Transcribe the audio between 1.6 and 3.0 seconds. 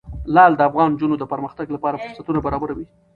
لپاره فرصتونه برابروي.